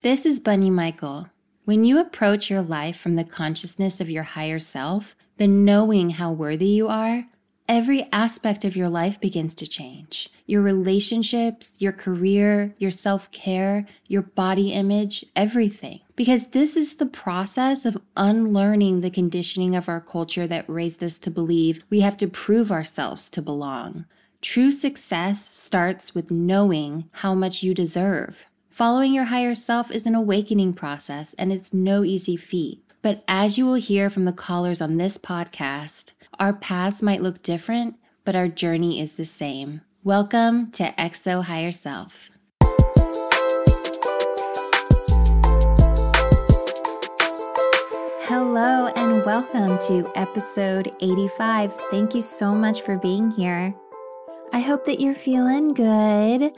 [0.00, 1.28] This is Bunny Michael.
[1.64, 6.30] When you approach your life from the consciousness of your higher self, the knowing how
[6.30, 7.26] worthy you are,
[7.68, 10.30] every aspect of your life begins to change.
[10.46, 15.98] Your relationships, your career, your self care, your body image, everything.
[16.14, 21.18] Because this is the process of unlearning the conditioning of our culture that raised us
[21.18, 24.04] to believe we have to prove ourselves to belong.
[24.40, 28.46] True success starts with knowing how much you deserve.
[28.78, 32.80] Following your higher self is an awakening process and it's no easy feat.
[33.02, 37.42] But as you will hear from the callers on this podcast, our paths might look
[37.42, 39.80] different, but our journey is the same.
[40.04, 42.30] Welcome to XO Higher Self.
[48.28, 51.76] Hello and welcome to episode 85.
[51.90, 53.74] Thank you so much for being here.
[54.52, 56.52] I hope that you're feeling good.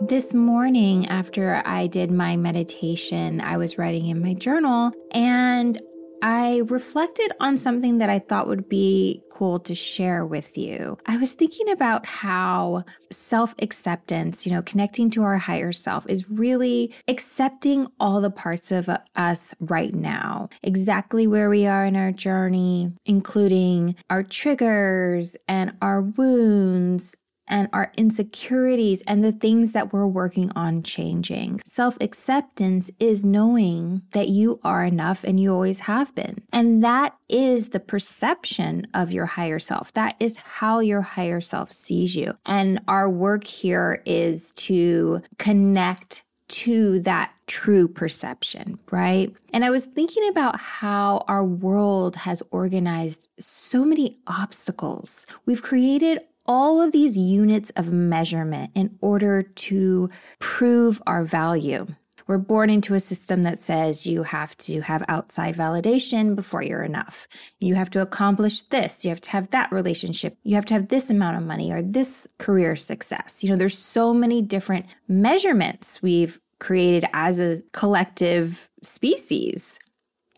[0.00, 5.78] This morning, after I did my meditation, I was writing in my journal and
[6.24, 10.96] I reflected on something that I thought would be cool to share with you.
[11.06, 16.30] I was thinking about how self acceptance, you know, connecting to our higher self is
[16.30, 22.12] really accepting all the parts of us right now, exactly where we are in our
[22.12, 27.16] journey, including our triggers and our wounds
[27.52, 31.60] and our insecurities and the things that we're working on changing.
[31.66, 36.42] Self acceptance is knowing that you are enough and you always have been.
[36.50, 39.92] And that is the perception of your higher self.
[39.92, 42.32] That is how your higher self sees you.
[42.46, 49.34] And our work here is to connect to that true perception, right?
[49.52, 55.26] And I was thinking about how our world has organized so many obstacles.
[55.46, 61.86] We've created all of these units of measurement in order to prove our value.
[62.26, 66.84] We're born into a system that says you have to have outside validation before you're
[66.84, 67.26] enough.
[67.58, 69.04] You have to accomplish this.
[69.04, 70.36] You have to have that relationship.
[70.44, 73.42] You have to have this amount of money or this career success.
[73.42, 79.78] You know, there's so many different measurements we've created as a collective species.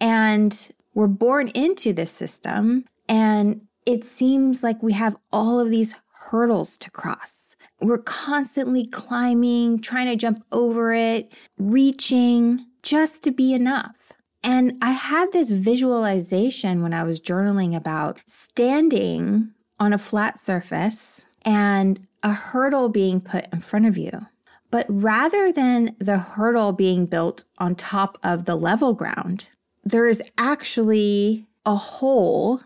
[0.00, 5.94] And we're born into this system and it seems like we have all of these
[6.12, 7.56] hurdles to cross.
[7.80, 14.12] We're constantly climbing, trying to jump over it, reaching just to be enough.
[14.42, 19.50] And I had this visualization when I was journaling about standing
[19.80, 24.26] on a flat surface and a hurdle being put in front of you.
[24.70, 29.46] But rather than the hurdle being built on top of the level ground,
[29.84, 32.60] there is actually a hole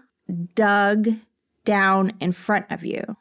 [0.55, 1.09] dug
[1.65, 3.17] down in front of you.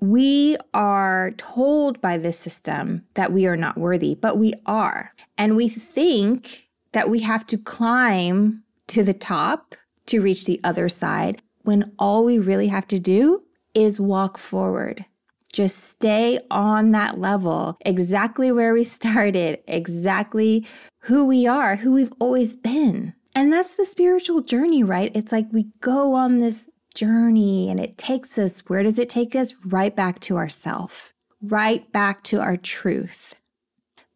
[0.00, 5.12] We are told by this system that we are not worthy, but we are.
[5.38, 9.74] And we think that we have to climb to the top
[10.06, 13.42] to reach the other side when all we really have to do
[13.74, 15.04] is walk forward.
[15.52, 20.66] Just stay on that level, exactly where we started, exactly
[21.02, 23.14] who we are, who we've always been.
[23.34, 25.10] And that's the spiritual journey, right?
[25.14, 29.34] It's like we go on this journey and it takes us, where does it take
[29.34, 29.54] us?
[29.64, 31.12] Right back to ourself,
[31.42, 33.34] right back to our truth.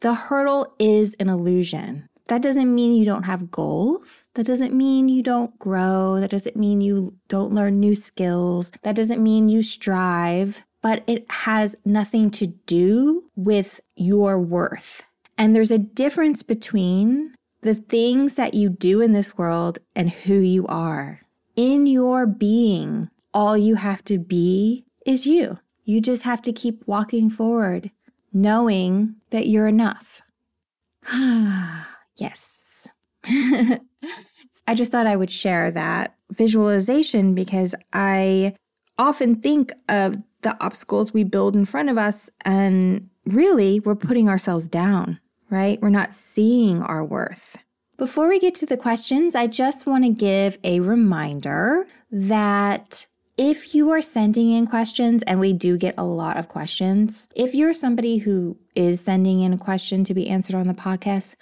[0.00, 2.08] The hurdle is an illusion.
[2.28, 4.26] That doesn't mean you don't have goals.
[4.34, 6.20] That doesn't mean you don't grow.
[6.20, 8.70] That doesn't mean you don't learn new skills.
[8.82, 15.06] That doesn't mean you strive, but it has nothing to do with your worth.
[15.38, 20.34] And there's a difference between the things that you do in this world and who
[20.34, 21.22] you are.
[21.56, 25.58] In your being, all you have to be is you.
[25.84, 27.90] You just have to keep walking forward,
[28.32, 30.22] knowing that you're enough.
[32.16, 32.86] yes.
[33.26, 38.54] I just thought I would share that visualization because I
[38.98, 44.28] often think of the obstacles we build in front of us, and really, we're putting
[44.28, 45.18] ourselves down
[45.50, 45.80] right?
[45.80, 47.56] We're not seeing our worth.
[47.96, 53.06] Before we get to the questions, I just want to give a reminder that
[53.36, 57.54] if you are sending in questions, and we do get a lot of questions, if
[57.54, 61.36] you're somebody who is sending in a question to be answered on the podcast,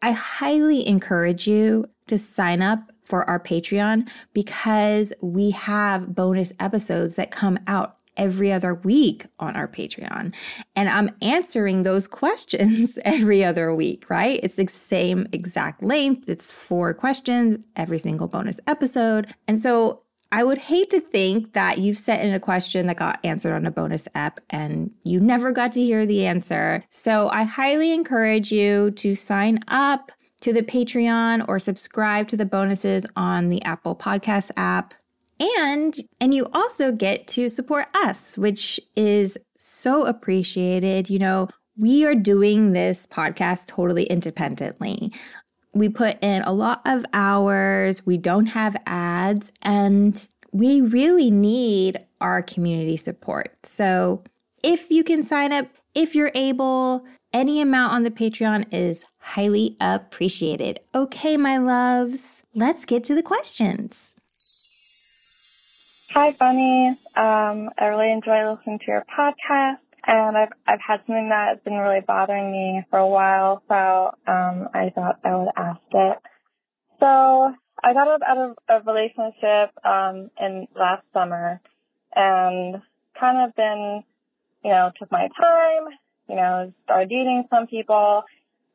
[0.00, 7.14] I highly encourage you to sign up for our Patreon because we have bonus episodes
[7.14, 10.34] that come out every other week on our Patreon.
[10.76, 14.40] And I'm answering those questions every other week, right?
[14.42, 16.28] It's the same exact length.
[16.28, 19.34] It's four questions every single bonus episode.
[19.48, 20.02] And so
[20.32, 23.66] I would hate to think that you've sent in a question that got answered on
[23.66, 26.82] a bonus app and you never got to hear the answer.
[26.90, 32.44] So I highly encourage you to sign up to the Patreon or subscribe to the
[32.44, 34.92] bonuses on the Apple Podcast app.
[35.40, 41.10] And and you also get to support us, which is so appreciated.
[41.10, 45.12] You know, we are doing this podcast totally independently.
[45.72, 51.98] We put in a lot of hours, we don't have ads, and we really need
[52.20, 53.66] our community support.
[53.66, 54.22] So
[54.62, 59.76] if you can sign up, if you're able, any amount on the Patreon is highly
[59.80, 60.78] appreciated.
[60.94, 64.13] Okay, my loves, let's get to the questions.
[66.16, 66.90] Hi, Bunny.
[67.16, 71.58] Um, I really enjoy listening to your podcast and I've I've had something that has
[71.64, 76.18] been really bothering me for a while, so um, I thought I would ask it.
[77.00, 77.52] So
[77.82, 81.60] I got out of a relationship um, in last summer,
[82.14, 82.80] and
[83.18, 84.04] kind of been,
[84.62, 88.22] you know, took my time, you know, started dating some people,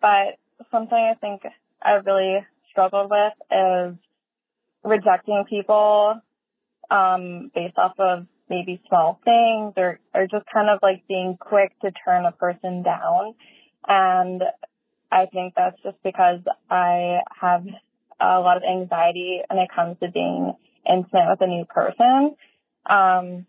[0.01, 0.35] but
[0.71, 1.43] something I think
[1.81, 3.95] I really struggled with is
[4.83, 6.21] rejecting people
[6.89, 11.71] um, based off of maybe small things or, or just kind of like being quick
[11.81, 13.35] to turn a person down.
[13.87, 14.41] And
[15.11, 16.39] I think that's just because
[16.69, 17.65] I have
[18.19, 20.53] a lot of anxiety when it comes to being
[20.87, 22.35] intimate with a new person.
[22.89, 23.45] Um,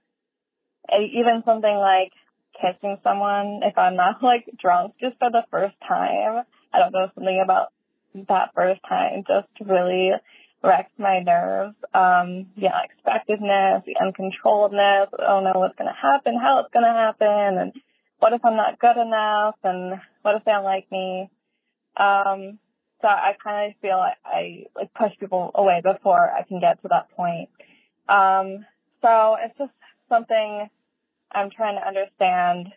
[0.93, 2.13] even something like
[2.61, 6.45] kissing someone if I'm not like drunk just for the first time.
[6.73, 7.73] I don't know something about
[8.29, 10.11] that first time just really
[10.63, 11.77] wrecks my nerves.
[11.95, 15.09] Um, the unexpectedness, the uncontrolledness.
[15.19, 17.73] I don't know what's going to happen, how it's going to happen, and
[18.19, 21.31] what if I'm not good enough, and what if they don't like me.
[21.97, 22.59] Um,
[23.01, 26.83] so I kind of feel like I like push people away before I can get
[26.83, 27.49] to that point.
[28.09, 28.67] Um,
[29.01, 29.73] so it's just
[30.09, 30.69] something
[31.33, 32.69] I'm trying to understand.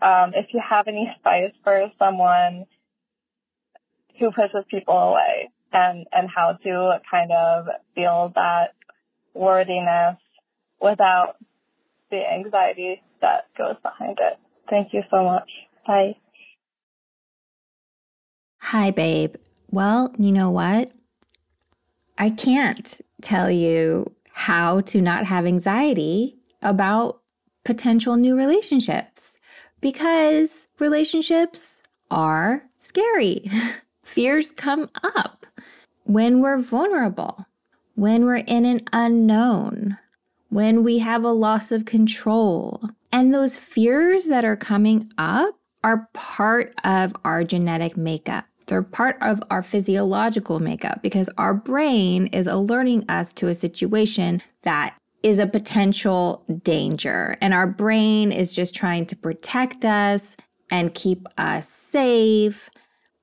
[0.00, 2.66] Um, if you have any advice for someone
[4.18, 8.74] who pushes people away, and, and how to kind of feel that
[9.34, 10.16] worthiness
[10.80, 11.36] without
[12.10, 14.38] the anxiety that goes behind it.
[14.70, 15.50] Thank you so much.
[15.86, 16.16] Bye.
[18.58, 19.34] Hi, babe.
[19.70, 20.92] Well, you know what?
[22.16, 27.20] I can't tell you how to not have anxiety about
[27.64, 29.36] potential new relationships
[29.80, 31.80] because relationships
[32.10, 33.44] are scary.
[34.02, 35.43] Fears come up
[36.04, 37.46] when we're vulnerable,
[37.94, 39.98] when we're in an unknown,
[40.48, 42.82] when we have a loss of control.
[43.12, 48.44] And those fears that are coming up are part of our genetic makeup.
[48.66, 54.40] They're part of our physiological makeup because our brain is alerting us to a situation
[54.62, 57.36] that is a potential danger.
[57.40, 60.36] And our brain is just trying to protect us
[60.70, 62.70] and keep us safe.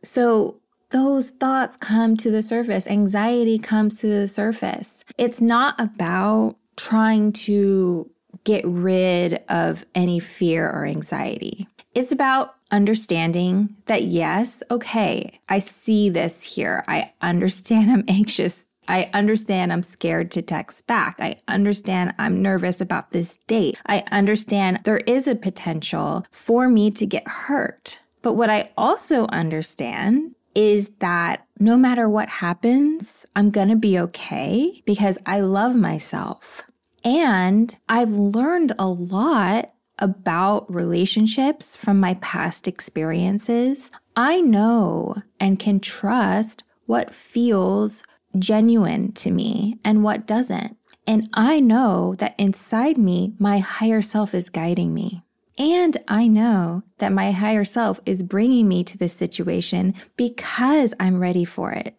[0.04, 0.61] So
[0.92, 2.88] those thoughts come to the surface.
[2.88, 5.04] Anxiety comes to the surface.
[5.18, 8.10] It's not about trying to
[8.44, 11.68] get rid of any fear or anxiety.
[11.94, 16.84] It's about understanding that, yes, okay, I see this here.
[16.88, 18.64] I understand I'm anxious.
[18.88, 21.18] I understand I'm scared to text back.
[21.20, 23.78] I understand I'm nervous about this date.
[23.86, 28.00] I understand there is a potential for me to get hurt.
[28.22, 33.98] But what I also understand is that no matter what happens, I'm going to be
[34.00, 36.64] okay because I love myself.
[37.04, 43.92] And I've learned a lot about relationships from my past experiences.
[44.16, 48.04] I know and can trust what feels
[48.38, 50.78] genuine to me and what doesn't.
[51.08, 55.24] And I know that inside me, my higher self is guiding me.
[55.62, 61.20] And I know that my higher self is bringing me to this situation because I'm
[61.20, 61.96] ready for it.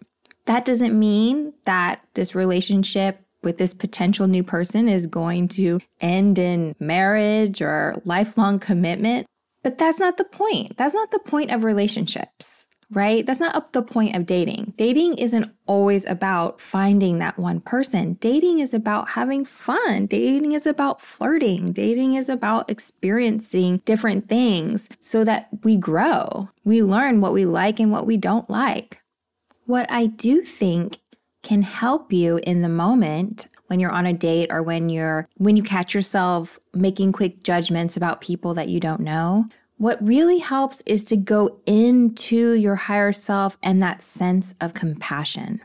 [0.46, 6.40] That doesn't mean that this relationship with this potential new person is going to end
[6.40, 9.28] in marriage or lifelong commitment.
[9.62, 10.76] But that's not the point.
[10.76, 12.61] That's not the point of relationships
[12.92, 13.24] right?
[13.24, 14.74] That's not up the point of dating.
[14.76, 18.14] Dating isn't always about finding that one person.
[18.14, 20.06] Dating is about having fun.
[20.06, 21.72] Dating is about flirting.
[21.72, 26.48] Dating is about experiencing different things so that we grow.
[26.64, 29.00] We learn what we like and what we don't like.
[29.64, 30.98] What I do think
[31.42, 35.56] can help you in the moment when you're on a date or when you're when
[35.56, 39.46] you catch yourself making quick judgments about people that you don't know
[39.82, 45.60] what really helps is to go into your higher self and that sense of compassion.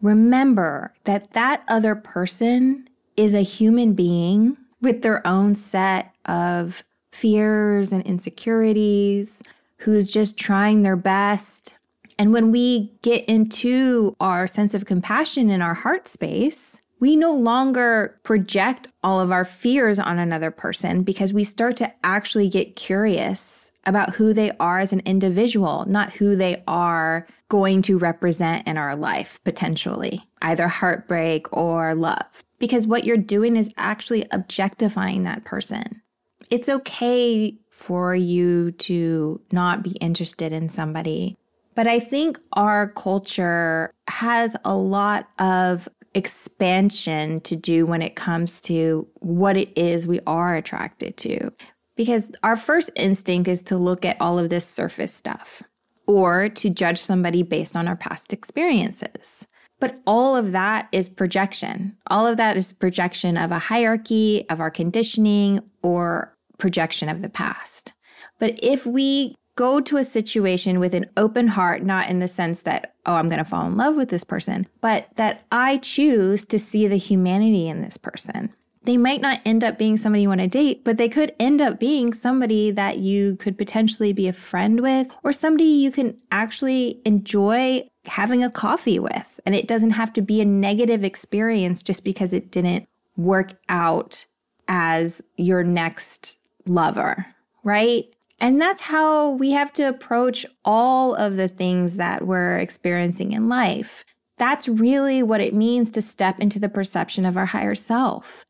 [0.00, 7.90] Remember that that other person is a human being with their own set of fears
[7.90, 9.42] and insecurities,
[9.78, 11.74] who's just trying their best.
[12.20, 17.32] And when we get into our sense of compassion in our heart space, we no
[17.32, 22.76] longer project all of our fears on another person because we start to actually get
[22.76, 28.66] curious about who they are as an individual, not who they are going to represent
[28.66, 32.44] in our life potentially, either heartbreak or love.
[32.58, 36.02] Because what you're doing is actually objectifying that person.
[36.50, 41.36] It's okay for you to not be interested in somebody.
[41.74, 48.60] But I think our culture has a lot of expansion to do when it comes
[48.62, 51.52] to what it is we are attracted to.
[51.94, 55.62] Because our first instinct is to look at all of this surface stuff
[56.06, 59.46] or to judge somebody based on our past experiences.
[59.78, 61.96] But all of that is projection.
[62.06, 67.28] All of that is projection of a hierarchy, of our conditioning, or projection of the
[67.28, 67.92] past.
[68.38, 72.62] But if we go to a situation with an open heart, not in the sense
[72.62, 76.44] that, oh, I'm going to fall in love with this person, but that I choose
[76.46, 78.52] to see the humanity in this person.
[78.82, 81.60] They might not end up being somebody you want to date, but they could end
[81.60, 86.16] up being somebody that you could potentially be a friend with or somebody you can
[86.30, 89.40] actually enjoy having a coffee with.
[89.44, 92.86] And it doesn't have to be a negative experience just because it didn't
[93.16, 94.26] work out
[94.68, 97.26] as your next lover,
[97.64, 98.04] right?
[98.38, 103.48] And that's how we have to approach all of the things that we're experiencing in
[103.48, 104.04] life.
[104.38, 108.44] That's really what it means to step into the perception of our higher self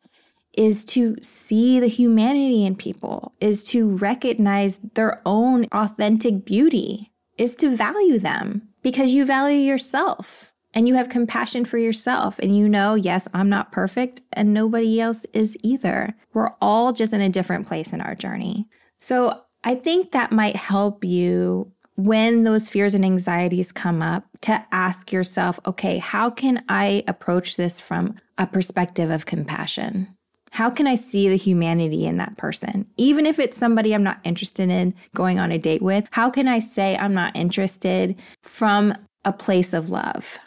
[0.56, 7.54] is to see the humanity in people, is to recognize their own authentic beauty, is
[7.56, 12.68] to value them because you value yourself and you have compassion for yourself and you
[12.68, 16.14] know, yes, I'm not perfect and nobody else is either.
[16.32, 18.66] We're all just in a different place in our journey.
[18.98, 24.64] So I think that might help you when those fears and anxieties come up to
[24.70, 30.14] ask yourself, okay, how can I approach this from a perspective of compassion?
[30.52, 32.88] How can I see the humanity in that person?
[32.96, 36.46] Even if it's somebody I'm not interested in going on a date with, how can
[36.46, 38.94] I say I'm not interested from
[39.25, 40.38] a place of love?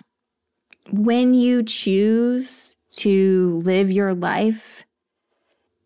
[0.92, 4.86] When you choose to live your life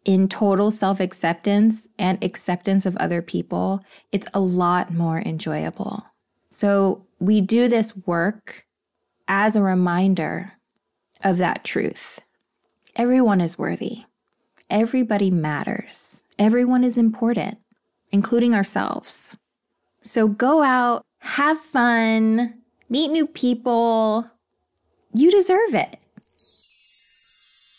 [0.06, 6.06] in total self acceptance and acceptance of other people, it's a lot more enjoyable.
[6.52, 8.66] So, we do this work
[9.28, 10.54] as a reminder
[11.24, 12.20] of that truth.
[12.96, 14.04] Everyone is worthy.
[14.70, 16.24] Everybody matters.
[16.38, 17.58] Everyone is important,
[18.12, 19.38] including ourselves.
[20.02, 22.56] So go out, have fun,
[22.90, 24.30] meet new people.
[25.14, 25.98] You deserve it.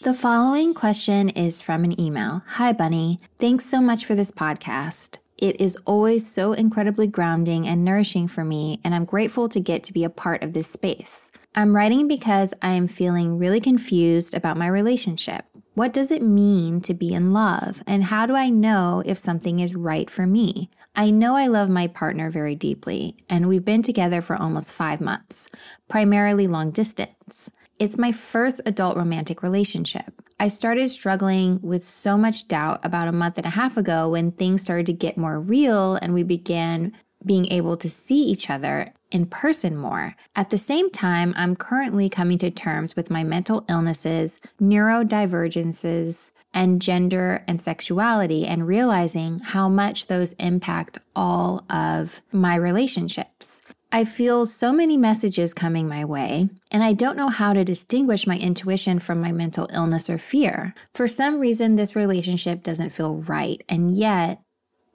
[0.05, 2.43] The following question is from an email.
[2.47, 3.21] Hi, Bunny.
[3.39, 5.17] Thanks so much for this podcast.
[5.39, 9.83] It is always so incredibly grounding and nourishing for me, and I'm grateful to get
[9.85, 11.33] to be a part of this space.
[11.55, 15.47] I'm writing because I am feeling really confused about my relationship.
[15.73, 19.61] What does it mean to be in love, and how do I know if something
[19.61, 20.69] is right for me?
[20.95, 25.01] I know I love my partner very deeply, and we've been together for almost five
[25.01, 25.49] months,
[25.89, 27.51] primarily long distance.
[27.79, 30.23] It's my first adult romantic relationship.
[30.39, 34.33] I started struggling with so much doubt about a month and a half ago when
[34.33, 36.93] things started to get more real and we began
[37.25, 40.15] being able to see each other in person more.
[40.37, 46.81] At the same time, I'm currently coming to terms with my mental illnesses, neurodivergences, and
[46.81, 53.61] gender and sexuality, and realizing how much those impact all of my relationships.
[53.95, 58.27] I feel so many messages coming my way, and I don't know how to distinguish
[58.27, 60.75] my intuition from my mental illness or fear.
[60.93, 64.41] For some reason, this relationship doesn't feel right, and yet,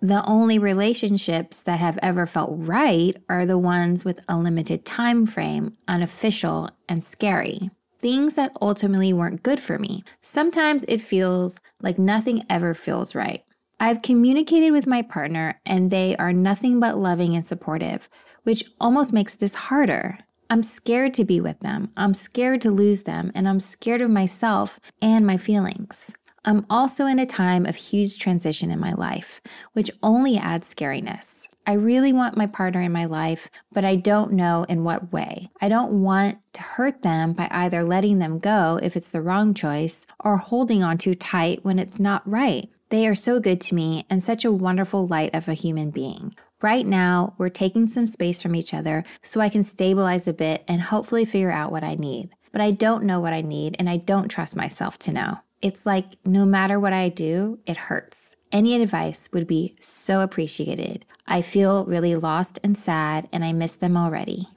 [0.02, 5.26] the only relationships that have ever felt right are the ones with a limited time
[5.26, 7.72] frame, unofficial, and scary.
[8.00, 10.04] Things that ultimately weren't good for me.
[10.20, 13.46] Sometimes it feels like nothing ever feels right.
[13.80, 18.10] I've communicated with my partner, and they are nothing but loving and supportive
[18.50, 20.18] which almost makes this harder.
[20.50, 21.92] I'm scared to be with them.
[21.96, 26.12] I'm scared to lose them, and I'm scared of myself and my feelings.
[26.46, 29.40] I'm also in a time of huge transition in my life,
[29.74, 31.48] which only adds scariness.
[31.68, 35.52] I really want my partner in my life, but I don't know in what way.
[35.62, 39.54] I don't want to hurt them by either letting them go if it's the wrong
[39.54, 42.68] choice or holding on too tight when it's not right.
[42.90, 46.34] They are so good to me and such a wonderful light of a human being.
[46.62, 50.64] Right now, we're taking some space from each other so I can stabilize a bit
[50.68, 52.32] and hopefully figure out what I need.
[52.52, 55.40] But I don't know what I need and I don't trust myself to know.
[55.62, 58.36] It's like no matter what I do, it hurts.
[58.52, 61.06] Any advice would be so appreciated.
[61.28, 64.48] I feel really lost and sad, and I miss them already.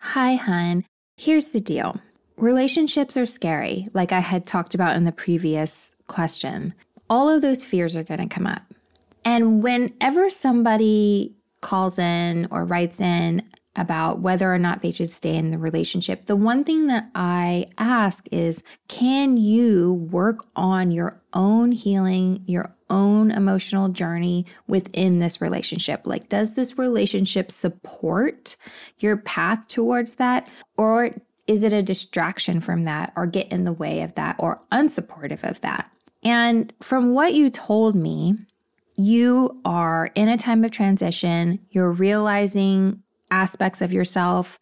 [0.00, 0.84] Hi, hun.
[1.16, 2.00] Here's the deal
[2.36, 6.74] relationships are scary, like I had talked about in the previous question.
[7.08, 8.73] All of those fears are going to come up.
[9.24, 13.42] And whenever somebody calls in or writes in
[13.76, 17.66] about whether or not they should stay in the relationship, the one thing that I
[17.78, 25.40] ask is can you work on your own healing, your own emotional journey within this
[25.40, 26.02] relationship?
[26.04, 28.56] Like, does this relationship support
[28.98, 30.48] your path towards that?
[30.76, 31.10] Or
[31.46, 35.42] is it a distraction from that, or get in the way of that, or unsupportive
[35.42, 35.90] of that?
[36.22, 38.36] And from what you told me,
[38.96, 41.58] you are in a time of transition.
[41.70, 44.58] You're realizing aspects of yourself.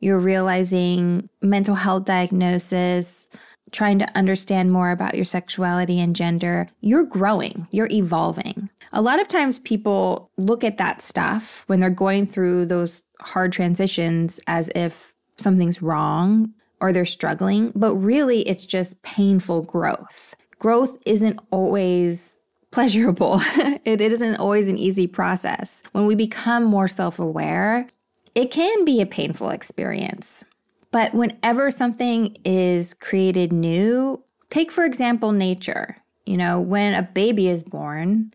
[0.00, 3.28] You're realizing mental health diagnosis,
[3.72, 6.68] trying to understand more about your sexuality and gender.
[6.80, 8.70] You're growing, you're evolving.
[8.92, 13.52] A lot of times people look at that stuff when they're going through those hard
[13.52, 20.34] transitions as if something's wrong or they're struggling, but really it's just painful growth.
[20.58, 22.33] Growth isn't always
[22.74, 23.40] pleasurable.
[23.84, 25.80] it isn't always an easy process.
[25.92, 27.88] When we become more self aware,
[28.34, 30.44] it can be a painful experience.
[30.90, 35.98] But whenever something is created new, take for example nature.
[36.26, 38.32] You know, when a baby is born,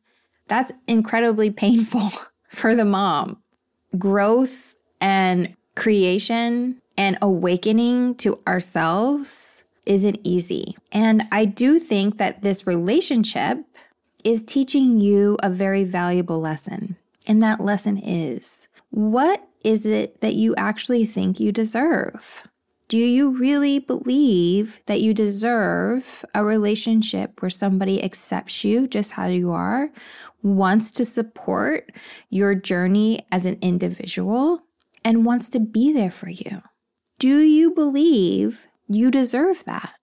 [0.48, 2.10] that's incredibly painful
[2.50, 3.38] for the mom.
[3.98, 10.78] Growth and creation and awakening to ourselves isn't easy.
[10.92, 13.66] And I do think that this relationship
[14.24, 16.98] is teaching you a very valuable lesson.
[17.28, 22.44] And that lesson is what is it that you actually think you deserve?
[22.88, 29.28] Do you really believe that you deserve a relationship where somebody accepts you just how
[29.28, 29.92] you are,
[30.42, 31.92] wants to support
[32.30, 34.64] your journey as an individual,
[35.06, 36.64] and wants to be there for you?
[37.20, 39.94] Do you believe you deserve that?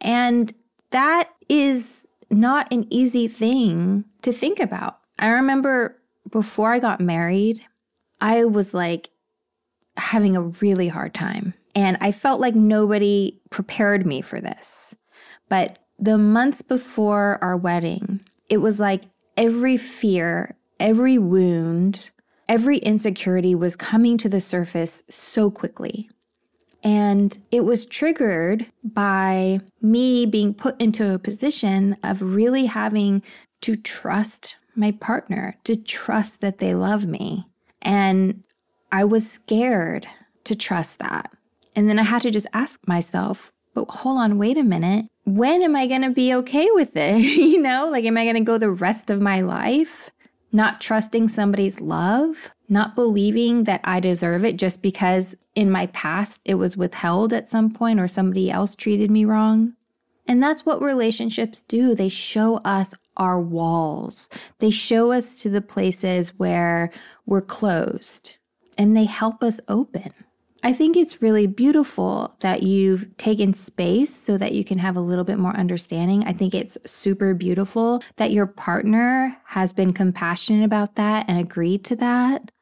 [0.00, 0.52] And
[0.90, 4.98] that is not an easy thing to think about.
[5.18, 5.96] I remember
[6.30, 7.60] before I got married,
[8.20, 9.10] I was like
[9.96, 11.54] having a really hard time.
[11.74, 14.94] And I felt like nobody prepared me for this.
[15.48, 19.04] But the months before our wedding, it was like
[19.36, 22.10] every fear, every wound,
[22.48, 26.10] every insecurity was coming to the surface so quickly.
[26.82, 33.22] And it was triggered by me being put into a position of really having
[33.60, 37.46] to trust my partner, to trust that they love me.
[37.80, 38.42] And
[38.90, 40.06] I was scared
[40.44, 41.30] to trust that.
[41.76, 45.06] And then I had to just ask myself, but hold on, wait a minute.
[45.24, 47.18] When am I going to be okay with it?
[47.20, 50.10] you know, like, am I going to go the rest of my life
[50.52, 52.50] not trusting somebody's love?
[52.72, 57.48] Not believing that I deserve it just because in my past it was withheld at
[57.48, 59.74] some point or somebody else treated me wrong.
[60.26, 61.94] And that's what relationships do.
[61.94, 64.30] They show us our walls.
[64.58, 66.90] They show us to the places where
[67.26, 68.36] we're closed
[68.78, 70.14] and they help us open.
[70.64, 75.00] I think it's really beautiful that you've taken space so that you can have a
[75.00, 76.24] little bit more understanding.
[76.24, 81.84] I think it's super beautiful that your partner has been compassionate about that and agreed
[81.86, 82.52] to that.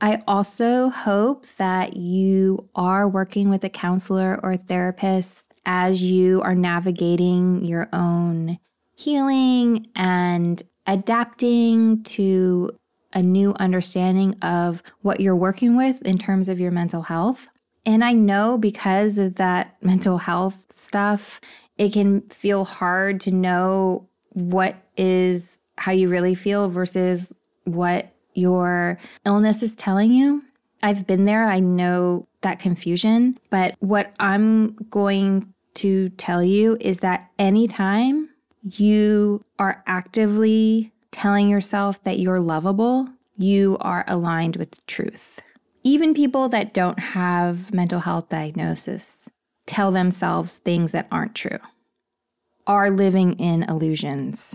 [0.00, 6.54] I also hope that you are working with a counselor or therapist as you are
[6.54, 8.58] navigating your own
[8.94, 12.70] healing and adapting to
[13.12, 17.48] a new understanding of what you're working with in terms of your mental health.
[17.86, 21.40] And I know because of that mental health stuff,
[21.78, 27.32] it can feel hard to know what is how you really feel versus
[27.64, 30.42] what your illness is telling you.
[30.82, 31.46] I've been there.
[31.46, 33.38] I know that confusion.
[33.50, 38.28] But what I'm going to tell you is that anytime
[38.62, 45.40] you are actively telling yourself that you're lovable, you are aligned with truth.
[45.82, 49.28] Even people that don't have mental health diagnosis
[49.66, 51.58] tell themselves things that aren't true,
[52.66, 54.54] are living in illusions.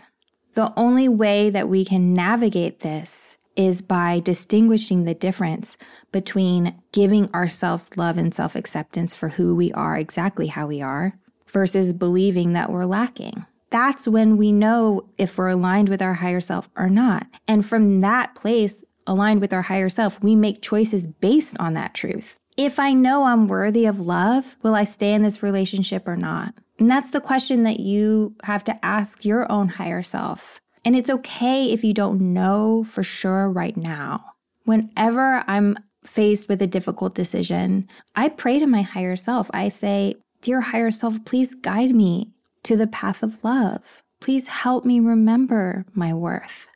[0.53, 5.77] The only way that we can navigate this is by distinguishing the difference
[6.11, 11.17] between giving ourselves love and self acceptance for who we are, exactly how we are,
[11.47, 13.45] versus believing that we're lacking.
[13.69, 17.27] That's when we know if we're aligned with our higher self or not.
[17.47, 21.93] And from that place, aligned with our higher self, we make choices based on that
[21.93, 22.37] truth.
[22.57, 26.53] If I know I'm worthy of love, will I stay in this relationship or not?
[26.79, 30.60] And that's the question that you have to ask your own higher self.
[30.83, 34.25] And it's okay if you don't know for sure right now.
[34.65, 39.49] Whenever I'm faced with a difficult decision, I pray to my higher self.
[39.53, 42.31] I say, Dear higher self, please guide me
[42.63, 44.01] to the path of love.
[44.19, 46.69] Please help me remember my worth.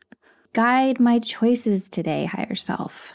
[0.53, 3.13] Guide my choices today, higher self.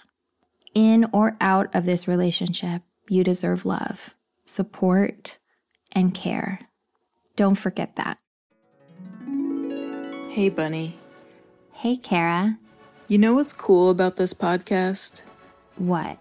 [0.74, 5.38] In or out of this relationship, you deserve love, support,
[5.92, 6.60] and care.
[7.36, 8.18] Don't forget that.
[10.40, 10.96] Hey, Bunny.
[11.74, 12.56] Hey, Kara.
[13.08, 15.20] You know what's cool about this podcast?
[15.76, 16.16] What?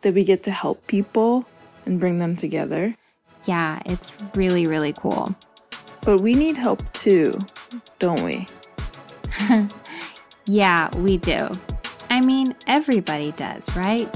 [0.00, 1.44] That we get to help people
[1.84, 2.96] and bring them together.
[3.44, 5.36] Yeah, it's really, really cool.
[6.00, 7.38] But we need help too,
[7.98, 8.48] don't we?
[10.46, 11.50] yeah, we do.
[12.08, 14.08] I mean, everybody does, right?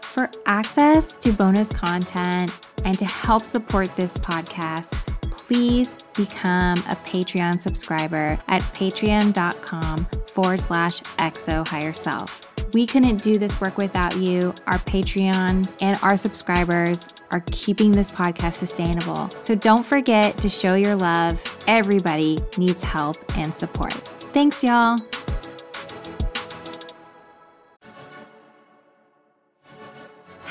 [0.00, 2.50] For access to bonus content
[2.86, 5.09] and to help support this podcast,
[5.50, 12.46] please become a Patreon subscriber at patreon.com forward slash xo higher self.
[12.72, 14.54] We couldn't do this work without you.
[14.68, 19.28] Our Patreon and our subscribers are keeping this podcast sustainable.
[19.40, 21.42] So don't forget to show your love.
[21.66, 23.94] Everybody needs help and support.
[24.32, 25.00] Thanks, y'all.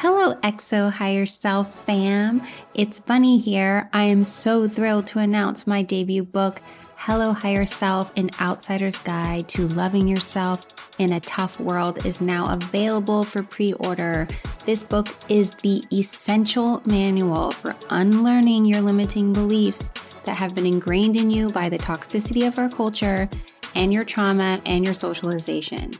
[0.01, 2.41] Hello, XO Higher Self fam.
[2.73, 3.89] It's Bunny here.
[3.91, 6.61] I am so thrilled to announce my debut book,
[6.95, 10.65] Hello Higher Self An Outsider's Guide to Loving Yourself
[10.99, 14.25] in a Tough World, is now available for pre order.
[14.63, 19.91] This book is the essential manual for unlearning your limiting beliefs
[20.23, 23.29] that have been ingrained in you by the toxicity of our culture
[23.75, 25.91] and your trauma and your socialization.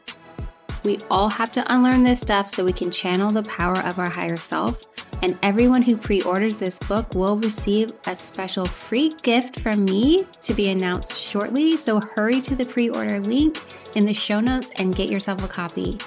[0.84, 4.10] We all have to unlearn this stuff so we can channel the power of our
[4.10, 4.86] higher self.
[5.22, 10.26] And everyone who pre orders this book will receive a special free gift from me
[10.44, 11.76] to be announced shortly.
[11.76, 13.62] So hurry to the pre order link
[13.96, 15.98] in the show notes and get yourself a copy.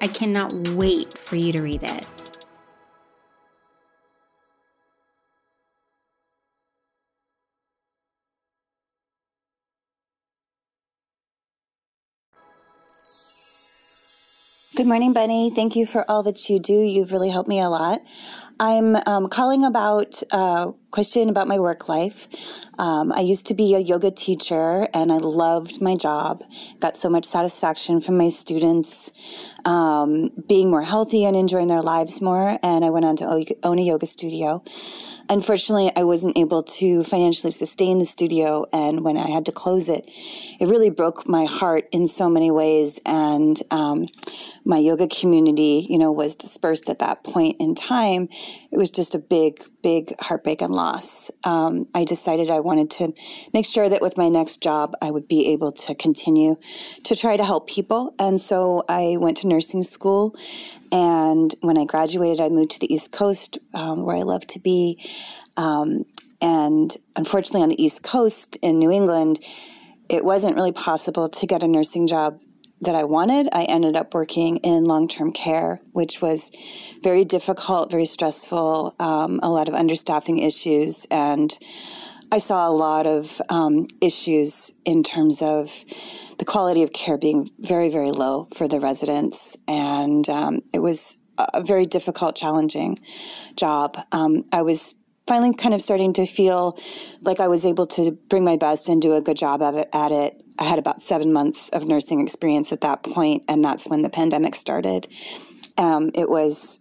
[0.00, 2.06] I cannot wait for you to read it.
[14.74, 15.50] Good morning, Bunny.
[15.54, 16.72] Thank you for all that you do.
[16.72, 18.00] You've really helped me a lot.
[18.60, 22.28] I'm um, calling about a question about my work life.
[22.78, 26.42] Um, I used to be a yoga teacher and I loved my job.
[26.80, 29.10] Got so much satisfaction from my students
[29.64, 32.58] um, being more healthy and enjoying their lives more.
[32.62, 34.62] And I went on to own a yoga studio.
[35.28, 39.88] Unfortunately, I wasn't able to financially sustain the studio, and when I had to close
[39.88, 40.04] it,
[40.60, 43.00] it really broke my heart in so many ways.
[43.06, 44.06] And um,
[44.64, 48.28] my yoga community, you know, was dispersed at that point in time.
[48.70, 51.30] It was just a big, big heartbreak and loss.
[51.44, 53.12] Um, I decided I wanted to
[53.52, 56.56] make sure that with my next job, I would be able to continue
[57.04, 58.14] to try to help people.
[58.18, 60.34] And so I went to nursing school
[60.92, 64.60] and when I graduated, I moved to the East Coast, um, where I love to
[64.60, 65.02] be.
[65.56, 66.04] Um,
[66.42, 69.40] and unfortunately, on the East Coast in New England,
[70.10, 72.38] it wasn't really possible to get a nursing job
[72.82, 73.48] that I wanted.
[73.52, 76.50] I ended up working in long term care, which was
[77.02, 81.06] very difficult, very stressful, um, a lot of understaffing issues.
[81.10, 81.56] And
[82.30, 85.84] I saw a lot of um, issues in terms of
[86.38, 89.56] the quality of care being very, very low for the residents.
[89.68, 92.98] And um, it was a very difficult, challenging
[93.56, 93.96] job.
[94.12, 94.94] Um, I was
[95.26, 96.78] finally kind of starting to feel
[97.20, 99.88] like I was able to bring my best and do a good job at it.
[99.92, 100.42] At it.
[100.58, 104.10] I had about seven months of nursing experience at that point, and that's when the
[104.10, 105.06] pandemic started.
[105.78, 106.78] Um, it was,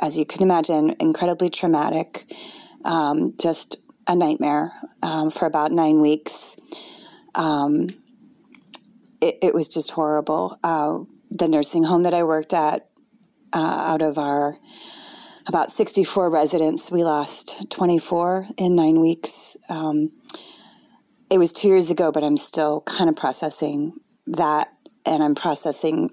[0.00, 2.24] as you can imagine, incredibly traumatic,
[2.84, 3.76] um, just
[4.08, 4.72] a nightmare
[5.02, 6.56] um, for about nine weeks.
[7.34, 7.88] Um,
[9.20, 10.58] it, it was just horrible.
[10.64, 11.00] Uh,
[11.30, 12.88] the nursing home that I worked at,
[13.52, 14.54] uh, out of our
[15.50, 19.56] about 64 residents, we lost 24 in nine weeks.
[19.68, 20.10] Um,
[21.28, 23.92] it was two years ago, but I'm still kind of processing
[24.28, 24.72] that,
[25.04, 26.10] and I'm processing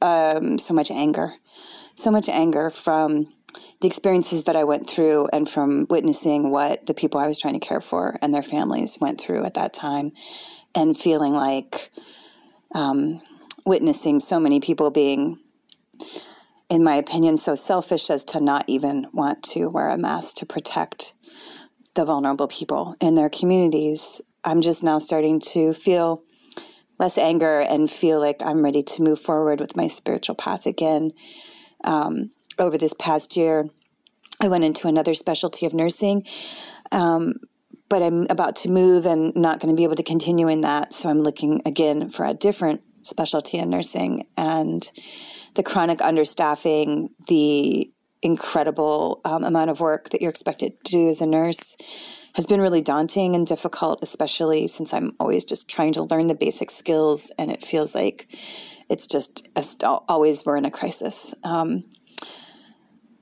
[0.00, 1.34] um, so much anger,
[1.96, 3.26] so much anger from
[3.82, 7.60] the experiences that I went through and from witnessing what the people I was trying
[7.60, 10.12] to care for and their families went through at that time
[10.74, 11.90] and feeling like
[12.74, 13.20] um,
[13.66, 15.38] witnessing so many people being,
[16.70, 20.46] in my opinion, so selfish as to not even want to wear a mask to
[20.46, 21.12] protect
[21.94, 24.22] the vulnerable people in their communities.
[24.44, 26.22] I'm just now starting to feel
[26.98, 31.10] less anger and feel like I'm ready to move forward with my spiritual path again.
[31.82, 33.68] Um, over this past year,
[34.40, 36.24] I went into another specialty of nursing.
[36.92, 37.34] Um,
[37.88, 40.94] but I'm about to move and not going to be able to continue in that.
[40.94, 44.88] So I'm looking again for a different specialty in nursing and
[45.54, 47.90] the chronic understaffing, the
[48.22, 51.76] incredible um, amount of work that you're expected to do as a nurse
[52.34, 56.34] has been really daunting and difficult, especially since I'm always just trying to learn the
[56.34, 58.28] basic skills and it feels like
[58.88, 59.48] it's just
[59.82, 61.34] always we're in a crisis.
[61.44, 61.84] Um,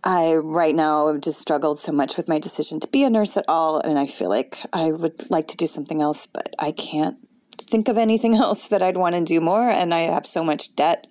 [0.05, 3.37] I right now have just struggled so much with my decision to be a nurse
[3.37, 6.71] at all, and I feel like I would like to do something else, but I
[6.73, 7.19] can't
[7.61, 9.69] think of anything else that I'd want to do more.
[9.69, 11.07] And I have so much debt,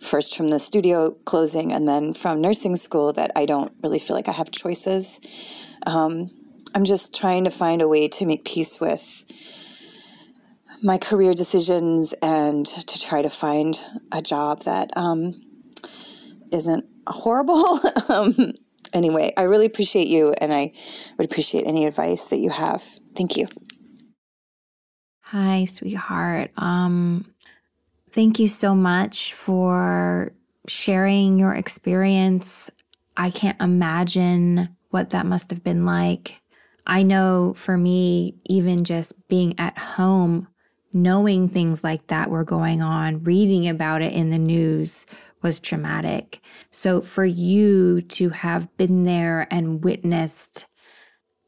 [0.00, 4.16] first from the studio closing and then from nursing school, that I don't really feel
[4.16, 5.20] like I have choices.
[5.86, 6.30] Um,
[6.74, 9.24] I'm just trying to find a way to make peace with
[10.82, 13.80] my career decisions and to try to find
[14.12, 15.34] a job that um,
[16.52, 17.80] not horrible.
[18.08, 18.54] um,
[18.92, 20.72] anyway, I really appreciate you and I
[21.16, 22.82] would appreciate any advice that you have.
[23.16, 23.46] Thank you.
[25.30, 26.52] Hi, sweetheart.
[26.56, 27.30] Um,
[28.12, 30.32] thank you so much for
[30.66, 32.70] sharing your experience.
[33.14, 36.40] I can't imagine what that must have been like.
[36.86, 40.48] I know for me, even just being at home,
[40.94, 45.04] knowing things like that were going on, reading about it in the news
[45.42, 46.40] was traumatic.
[46.70, 50.66] So for you to have been there and witnessed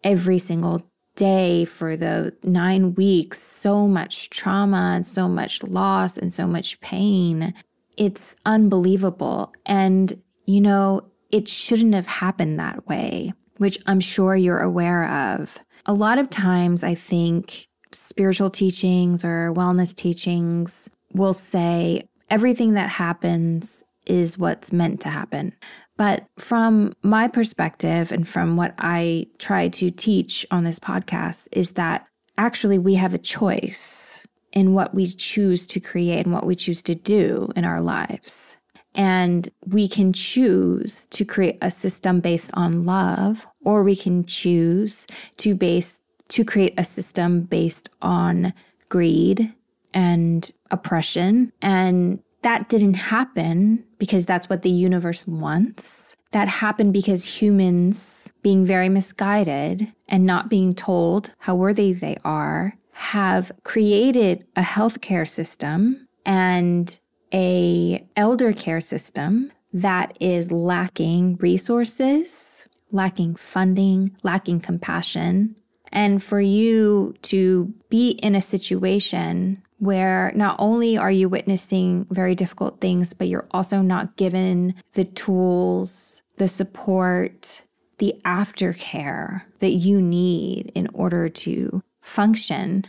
[0.05, 0.90] every single
[1.21, 6.81] day for the nine weeks, so much trauma and so much loss and so much
[6.81, 7.53] pain,
[7.99, 9.53] it's unbelievable.
[9.67, 15.59] And, you know, it shouldn't have happened that way, which I'm sure you're aware of.
[15.85, 22.89] A lot of times, I think spiritual teachings or wellness teachings will say, everything that
[22.89, 25.53] happens is what's meant to happen.
[26.01, 31.73] But from my perspective and from what I try to teach on this podcast is
[31.73, 32.07] that
[32.39, 36.81] actually we have a choice in what we choose to create and what we choose
[36.85, 38.57] to do in our lives.
[38.95, 45.07] And we can choose to create a system based on love, or we can choose
[45.37, 48.55] to base to create a system based on
[48.89, 49.53] greed
[49.93, 51.53] and oppression.
[51.61, 56.17] And that didn't happen because that's what the universe wants.
[56.33, 62.77] That happened because humans, being very misguided and not being told how worthy they are,
[62.93, 66.99] have created a healthcare system and
[67.33, 75.57] a elder care system that is lacking resources, lacking funding, lacking compassion.
[75.93, 82.35] And for you to be in a situation where not only are you witnessing very
[82.35, 87.63] difficult things, but you're also not given the tools, the support,
[87.99, 92.85] the aftercare that you need in order to function.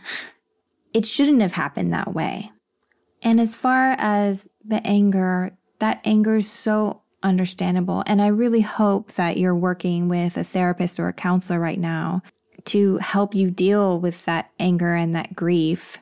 [0.94, 2.52] It shouldn't have happened that way.
[3.22, 8.04] And as far as the anger, that anger is so understandable.
[8.06, 12.22] And I really hope that you're working with a therapist or a counselor right now
[12.66, 16.02] to help you deal with that anger and that grief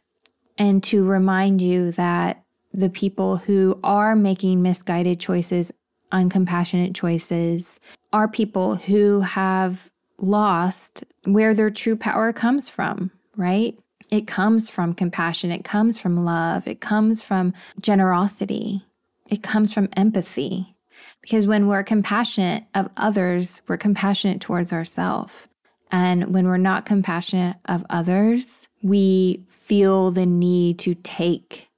[0.59, 2.43] and to remind you that
[2.73, 5.71] the people who are making misguided choices,
[6.11, 7.79] uncompassionate choices,
[8.13, 13.79] are people who have lost where their true power comes from, right?
[14.11, 18.83] It comes from compassion, it comes from love, it comes from generosity,
[19.27, 20.75] it comes from empathy.
[21.21, 25.47] Because when we're compassionate of others, we're compassionate towards ourselves.
[25.91, 31.69] And when we're not compassionate of others, we feel the need to take,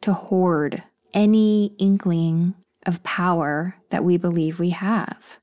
[0.00, 0.82] to hoard
[1.14, 2.54] any inkling
[2.86, 5.38] of power that we believe we have.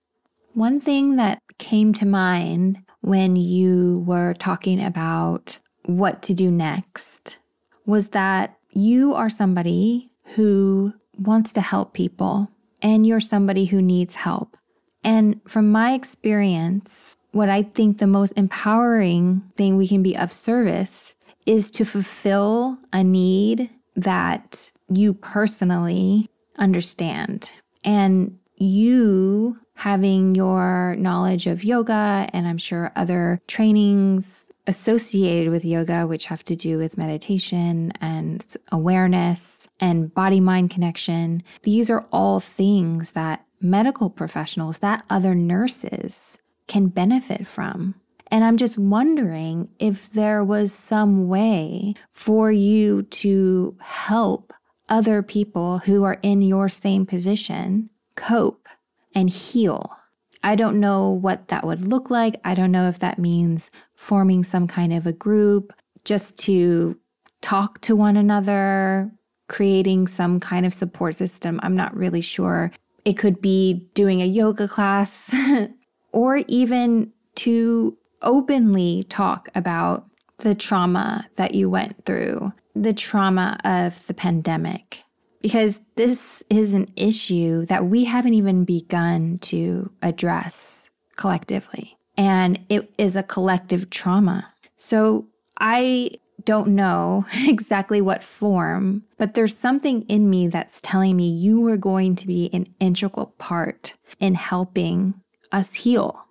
[0.54, 7.38] One thing that came to mind when you were talking about what to do next
[7.86, 12.50] was that you are somebody who wants to help people
[12.82, 14.58] and you're somebody who needs help.
[15.04, 20.32] And from my experience, what I think the most empowering thing we can be of
[20.32, 27.52] service is to fulfill a need that you personally understand.
[27.84, 36.08] And you having your knowledge of yoga and I'm sure other trainings associated with yoga,
[36.08, 41.44] which have to do with meditation and awareness and body mind connection.
[41.64, 47.96] These are all things that medical professionals, that other nurses can benefit from.
[48.32, 54.52] And I'm just wondering if there was some way for you to help
[54.90, 58.68] other people who are in your same position cope
[59.14, 59.96] and heal.
[60.44, 62.40] I don't know what that would look like.
[62.46, 65.74] I don't know if that means forming some kind of a group
[66.04, 66.98] just to
[67.42, 69.12] talk to one another,
[69.48, 71.60] creating some kind of support system.
[71.64, 72.72] I'm not really sure.
[73.06, 75.34] It could be doing a yoga class
[76.16, 80.06] or even to openly talk about
[80.38, 85.04] the trauma that you went through, the trauma of the pandemic,
[85.42, 91.98] because this is an issue that we haven't even begun to address collectively.
[92.18, 94.54] And it is a collective trauma.
[94.78, 95.28] So
[95.60, 96.12] I
[96.46, 101.78] don't know exactly what form, but there's something in me that's telling me you are
[101.78, 106.26] going to be an integral part in helping us heal.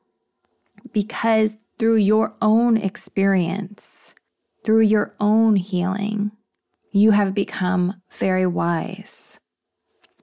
[0.93, 4.15] Because through your own experience,
[4.65, 6.31] through your own healing,
[6.93, 9.41] you have become very wise.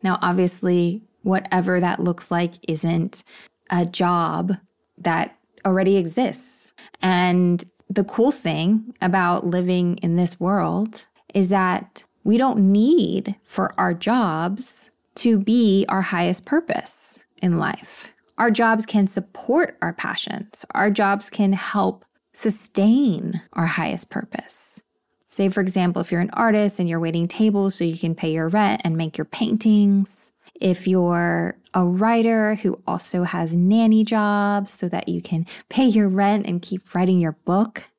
[0.04, 3.24] Now, obviously, whatever that looks like isn't
[3.70, 4.54] a job
[4.98, 6.72] that already exists.
[7.02, 13.74] And the cool thing about living in this world is that we don't need for
[13.78, 18.12] our jobs to be our highest purpose in life.
[18.42, 20.66] Our jobs can support our passions.
[20.72, 24.82] Our jobs can help sustain our highest purpose.
[25.28, 28.34] Say, for example, if you're an artist and you're waiting tables so you can pay
[28.34, 30.32] your rent and make your paintings.
[30.60, 36.10] If you're a writer who also has nanny jobs so that you can pay your
[36.10, 37.92] rent and keep writing your book,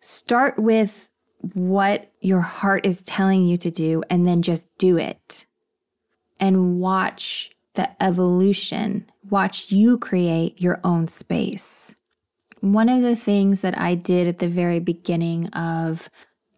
[0.00, 1.10] start with
[1.52, 5.44] what your heart is telling you to do and then just do it.
[6.40, 11.94] And watch the evolution, watch you create your own space.
[12.60, 16.08] One of the things that I did at the very beginning of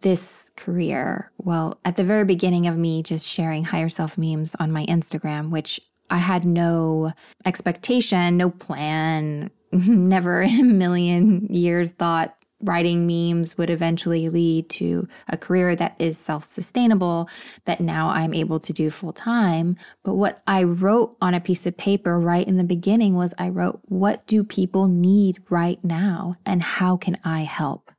[0.01, 4.71] this career, well, at the very beginning of me just sharing higher self memes on
[4.71, 7.11] my Instagram, which I had no
[7.45, 15.07] expectation, no plan, never in a million years thought writing memes would eventually lead to
[15.27, 17.29] a career that is self sustainable
[17.65, 19.77] that now I'm able to do full time.
[20.03, 23.49] But what I wrote on a piece of paper right in the beginning was I
[23.49, 26.35] wrote, What do people need right now?
[26.45, 27.91] And how can I help?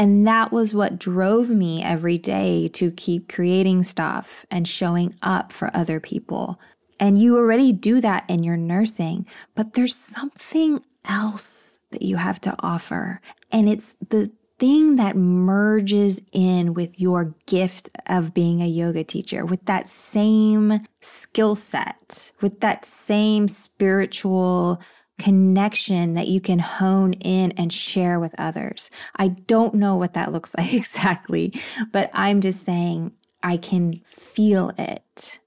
[0.00, 5.52] And that was what drove me every day to keep creating stuff and showing up
[5.52, 6.58] for other people.
[6.98, 12.40] And you already do that in your nursing, but there's something else that you have
[12.42, 13.20] to offer.
[13.52, 19.44] And it's the thing that merges in with your gift of being a yoga teacher,
[19.44, 24.80] with that same skill set, with that same spiritual
[25.18, 28.90] connection that you can hone in and share with others.
[29.16, 31.54] I don't know what that looks like exactly,
[31.90, 35.40] but I'm just saying I can feel it.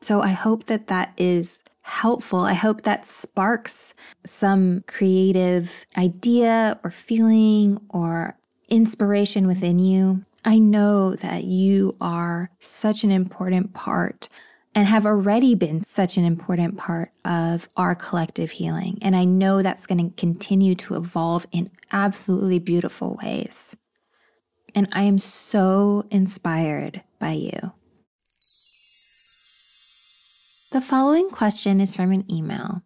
[0.00, 2.40] So I hope that that is helpful.
[2.40, 10.24] I hope that sparks some creative idea or feeling or inspiration within you.
[10.44, 14.28] I know that you are such an important part
[14.74, 18.98] and have already been such an important part of our collective healing.
[19.02, 23.74] And I know that's going to continue to evolve in absolutely beautiful ways.
[24.74, 27.72] And I am so inspired by you.
[30.70, 32.82] The following question is from an email.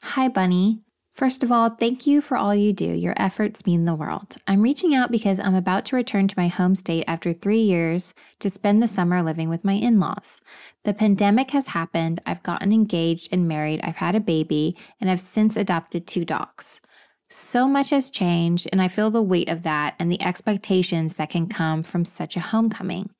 [0.00, 0.82] Hi, Bunny.
[1.12, 2.84] First of all, thank you for all you do.
[2.84, 4.36] Your efforts mean the world.
[4.46, 8.14] I'm reaching out because I'm about to return to my home state after three years
[8.38, 10.40] to spend the summer living with my in laws.
[10.84, 12.20] The pandemic has happened.
[12.24, 13.80] I've gotten engaged and married.
[13.82, 16.80] I've had a baby, and I've since adopted two dogs.
[17.28, 21.28] So much has changed, and I feel the weight of that and the expectations that
[21.28, 23.10] can come from such a homecoming.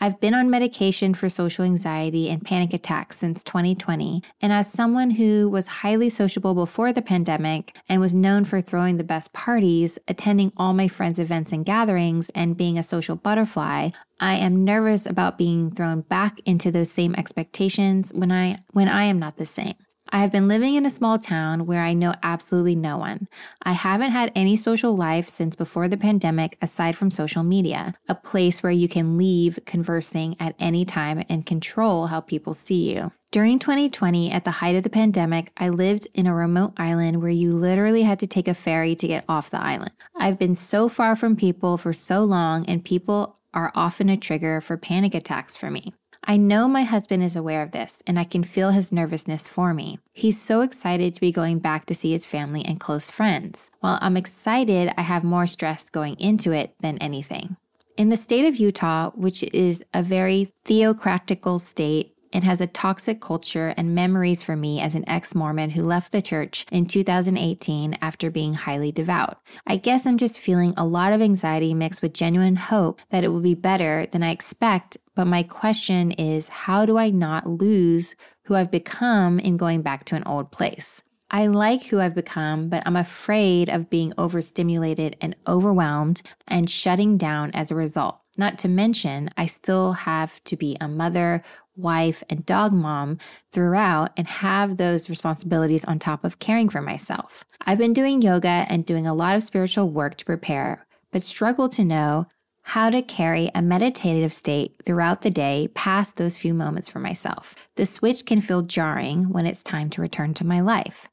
[0.00, 5.10] I've been on medication for social anxiety and panic attacks since 2020, and as someone
[5.10, 9.98] who was highly sociable before the pandemic and was known for throwing the best parties,
[10.08, 15.04] attending all my friends' events and gatherings, and being a social butterfly, I am nervous
[15.04, 19.46] about being thrown back into those same expectations when I when I am not the
[19.46, 19.74] same.
[20.12, 23.28] I have been living in a small town where I know absolutely no one.
[23.62, 28.16] I haven't had any social life since before the pandemic aside from social media, a
[28.16, 33.12] place where you can leave conversing at any time and control how people see you.
[33.30, 37.30] During 2020, at the height of the pandemic, I lived in a remote island where
[37.30, 39.92] you literally had to take a ferry to get off the island.
[40.16, 44.60] I've been so far from people for so long, and people are often a trigger
[44.60, 45.92] for panic attacks for me.
[46.24, 49.72] I know my husband is aware of this, and I can feel his nervousness for
[49.72, 49.98] me.
[50.12, 53.70] He's so excited to be going back to see his family and close friends.
[53.80, 57.56] While I'm excited, I have more stress going into it than anything.
[57.96, 63.20] In the state of Utah, which is a very theocratical state, and has a toxic
[63.20, 67.98] culture and memories for me as an ex Mormon who left the church in 2018
[68.00, 69.40] after being highly devout.
[69.66, 73.28] I guess I'm just feeling a lot of anxiety mixed with genuine hope that it
[73.28, 74.96] will be better than I expect.
[75.14, 78.14] But my question is how do I not lose
[78.44, 81.02] who I've become in going back to an old place?
[81.30, 87.16] I like who I've become, but I'm afraid of being overstimulated and overwhelmed and shutting
[87.16, 88.18] down as a result.
[88.36, 91.42] Not to mention, I still have to be a mother,
[91.76, 93.18] wife, and dog mom
[93.52, 97.44] throughout and have those responsibilities on top of caring for myself.
[97.60, 101.68] I've been doing yoga and doing a lot of spiritual work to prepare, but struggle
[101.70, 102.26] to know
[102.62, 107.54] how to carry a meditative state throughout the day past those few moments for myself.
[107.76, 111.08] The switch can feel jarring when it's time to return to my life.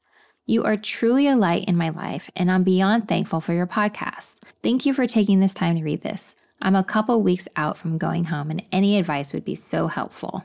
[0.46, 4.36] You are truly a light in my life, and I'm beyond thankful for your podcast.
[4.62, 6.34] Thank you for taking this time to read this.
[6.60, 10.44] I'm a couple weeks out from going home, and any advice would be so helpful.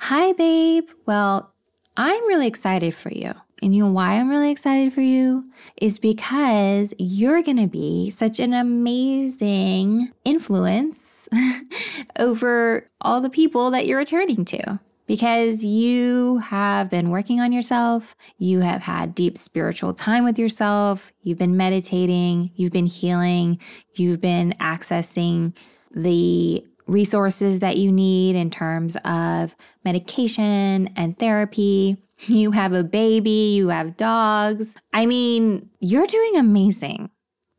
[0.00, 0.88] Hi, babe.
[1.06, 1.52] Well,
[1.96, 3.32] I'm really excited for you.
[3.62, 5.44] And you know why I'm really excited for you?
[5.80, 11.28] Is because you're going to be such an amazing influence
[12.18, 18.16] over all the people that you're returning to because you have been working on yourself.
[18.38, 21.12] You have had deep spiritual time with yourself.
[21.22, 22.52] You've been meditating.
[22.54, 23.58] You've been healing.
[23.94, 25.56] You've been accessing
[25.90, 31.98] the resources that you need in terms of medication and therapy.
[32.26, 33.54] You have a baby.
[33.56, 34.76] You have dogs.
[34.92, 37.10] I mean, you're doing amazing.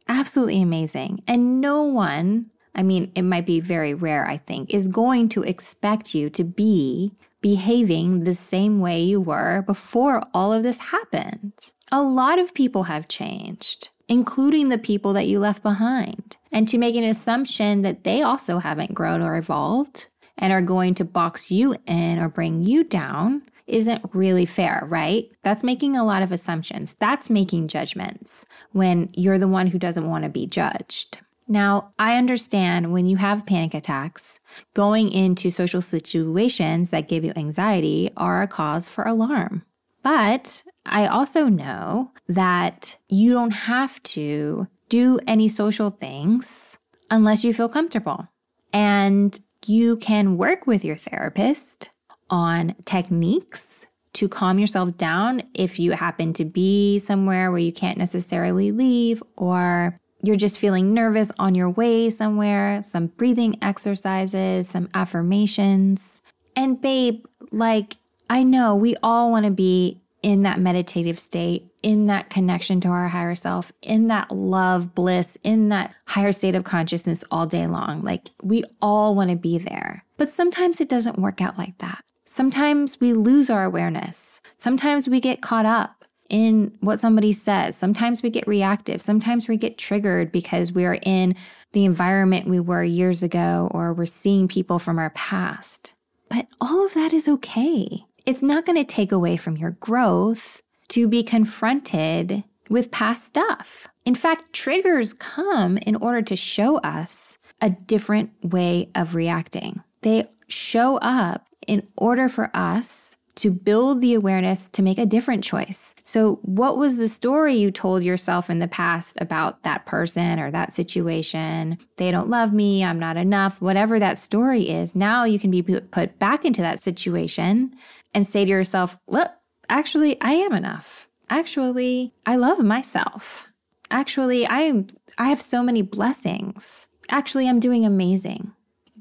[0.08, 1.22] Absolutely amazing.
[1.28, 5.44] And no one I mean, it might be very rare, I think, is going to
[5.44, 7.14] expect you to be
[7.46, 11.54] behaving the same way you were before all of this happened.
[11.92, 16.38] A lot of people have changed, including the people that you left behind.
[16.52, 20.08] And to make an assumption that they also haven't grown or evolved
[20.40, 25.30] and are going to box you in or bring you down isn't really fair, right?
[25.44, 26.96] That's making a lot of assumptions.
[26.98, 31.20] That's making judgments when you're the one who doesn't want to be judged.
[31.48, 34.40] Now, I understand when you have panic attacks,
[34.74, 39.64] going into social situations that give you anxiety are a cause for alarm.
[40.04, 46.78] But I also know that you don't have to do any social things
[47.10, 48.28] unless you feel comfortable.
[48.72, 51.90] And you can work with your therapist
[52.30, 57.98] on techniques to calm yourself down if you happen to be somewhere where you can't
[57.98, 64.90] necessarily leave or you're just feeling nervous on your way somewhere, some breathing exercises, some
[64.94, 66.22] affirmations.
[66.56, 67.98] And babe, like,
[68.30, 72.88] I know we all want to be in that meditative state, in that connection to
[72.88, 77.68] our higher self, in that love, bliss, in that higher state of consciousness all day
[77.68, 78.02] long.
[78.02, 80.04] Like, we all want to be there.
[80.18, 82.04] But sometimes it doesn't work out like that.
[82.26, 84.42] Sometimes we lose our awareness.
[84.58, 85.95] Sometimes we get caught up
[86.30, 87.76] in what somebody says.
[87.76, 89.02] Sometimes we get reactive.
[89.02, 91.36] Sometimes we get triggered because we're in
[91.74, 95.94] the environment we were years ago or we're seeing people from our past.
[96.30, 98.06] But all of that is okay.
[98.26, 103.88] It's not going to take away from your growth to be confronted with past stuff.
[104.06, 109.84] In fact, triggers come in order to show us a different way of reacting.
[110.02, 115.44] They show up in order for us to build the awareness to make a different
[115.44, 115.94] choice.
[116.04, 120.52] So, what was the story you told yourself in the past about that person or
[120.52, 121.78] that situation?
[121.98, 124.96] They don't love me, I'm not enough, whatever that story is.
[124.96, 127.76] Now you can be put back into that situation
[128.14, 129.34] and say to yourself, well,
[129.70, 131.08] actually, I am enough.
[131.30, 133.48] Actually, I love myself.
[133.92, 136.88] Actually, I am I have so many blessings.
[137.10, 138.54] Actually, I'm doing amazing.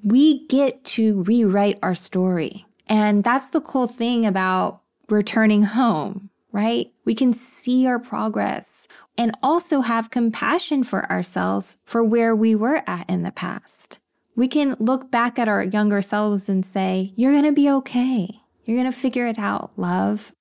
[0.02, 2.66] We get to rewrite our story.
[2.94, 6.92] And that's the cool thing about returning home, right?
[7.04, 8.86] We can see our progress
[9.18, 13.98] and also have compassion for ourselves for where we were at in the past.
[14.36, 18.28] We can look back at our younger selves and say, You're going to be okay.
[18.62, 20.32] You're going to figure it out, love.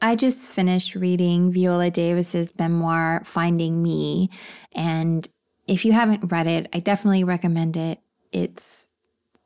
[0.00, 4.30] I just finished reading Viola Davis's memoir, Finding Me.
[4.70, 5.28] And
[5.66, 7.98] if you haven't read it, I definitely recommend it.
[8.30, 8.87] It's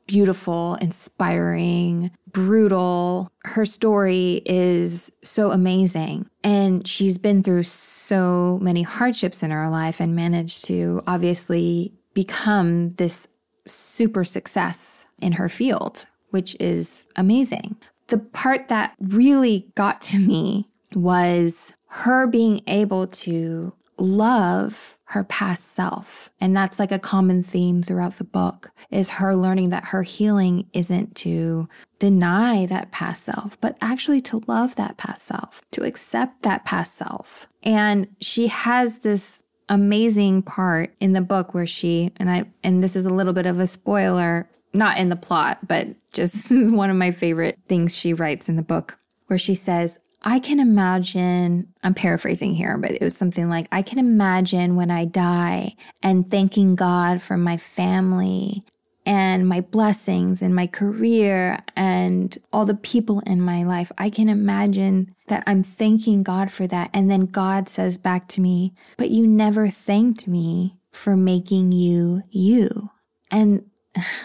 [0.07, 3.31] beautiful, inspiring, brutal.
[3.45, 6.29] Her story is so amazing.
[6.43, 12.89] And she's been through so many hardships in her life and managed to obviously become
[12.91, 13.27] this
[13.65, 17.77] super success in her field, which is amazing.
[18.07, 25.75] The part that really got to me was her being able to love her past
[25.75, 26.31] self.
[26.41, 30.67] And that's like a common theme throughout the book is her learning that her healing
[30.73, 36.41] isn't to deny that past self, but actually to love that past self, to accept
[36.41, 37.47] that past self.
[37.61, 42.95] And she has this amazing part in the book where she and I and this
[42.95, 46.95] is a little bit of a spoiler, not in the plot, but just one of
[46.95, 48.97] my favorite things she writes in the book
[49.27, 53.81] where she says, I can imagine, I'm paraphrasing here, but it was something like, I
[53.81, 58.63] can imagine when I die and thanking God for my family
[59.05, 63.91] and my blessings and my career and all the people in my life.
[63.97, 66.89] I can imagine that I'm thanking God for that.
[66.93, 72.23] And then God says back to me, but you never thanked me for making you
[72.29, 72.91] you.
[73.29, 73.69] And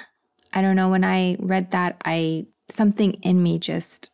[0.53, 4.11] I don't know, when I read that, I, something in me just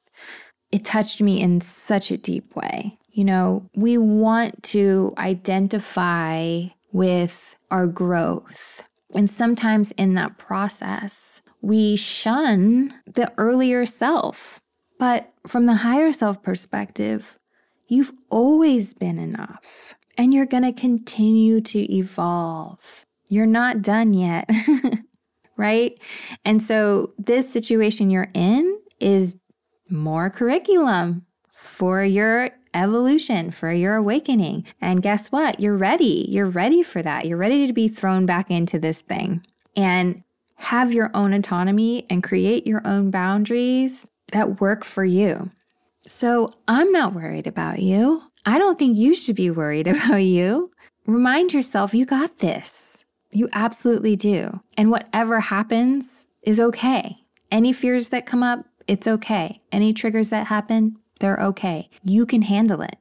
[0.74, 2.98] it touched me in such a deep way.
[3.12, 8.82] You know, we want to identify with our growth.
[9.14, 14.60] And sometimes in that process, we shun the earlier self.
[14.98, 17.38] But from the higher self perspective,
[17.86, 23.04] you've always been enough and you're going to continue to evolve.
[23.28, 24.50] You're not done yet,
[25.56, 25.96] right?
[26.44, 29.36] And so, this situation you're in is
[29.88, 34.66] more curriculum for your evolution, for your awakening.
[34.80, 35.60] And guess what?
[35.60, 36.26] You're ready.
[36.28, 37.26] You're ready for that.
[37.26, 39.44] You're ready to be thrown back into this thing
[39.76, 40.22] and
[40.56, 45.50] have your own autonomy and create your own boundaries that work for you.
[46.06, 48.22] So I'm not worried about you.
[48.46, 50.70] I don't think you should be worried about you.
[51.06, 53.04] Remind yourself you got this.
[53.30, 54.60] You absolutely do.
[54.76, 57.18] And whatever happens is okay.
[57.50, 59.60] Any fears that come up, it's okay.
[59.72, 61.88] Any triggers that happen, they're okay.
[62.02, 62.96] You can handle it.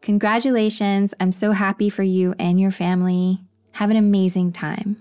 [0.00, 1.12] Congratulations.
[1.20, 3.40] I'm so happy for you and your family.
[3.72, 4.96] Have an amazing time.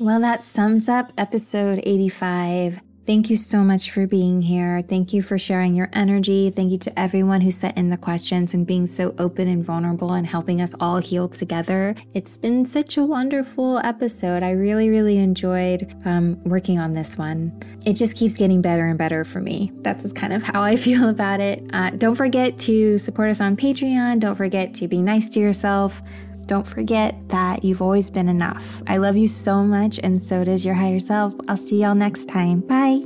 [0.00, 2.80] Well, that sums up episode 85.
[3.10, 4.82] Thank you so much for being here.
[4.82, 6.48] Thank you for sharing your energy.
[6.48, 10.12] Thank you to everyone who sent in the questions and being so open and vulnerable
[10.12, 11.96] and helping us all heal together.
[12.14, 14.44] It's been such a wonderful episode.
[14.44, 17.60] I really, really enjoyed um, working on this one.
[17.84, 19.72] It just keeps getting better and better for me.
[19.80, 21.68] That's kind of how I feel about it.
[21.72, 24.20] Uh, don't forget to support us on Patreon.
[24.20, 26.00] Don't forget to be nice to yourself.
[26.50, 28.82] Don't forget that you've always been enough.
[28.88, 31.32] I love you so much, and so does your higher self.
[31.46, 32.58] I'll see y'all next time.
[32.58, 33.04] Bye.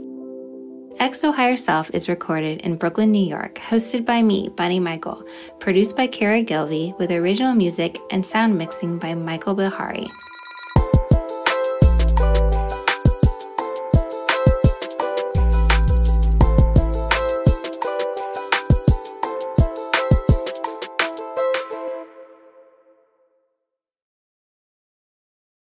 [0.99, 5.27] XO Higher Self is recorded in Brooklyn, New York, hosted by me, Bunny Michael,
[5.61, 10.11] produced by Kara Gilvey, with original music and sound mixing by Michael Bihari.